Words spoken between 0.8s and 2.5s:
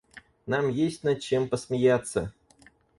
над чем посмеяться!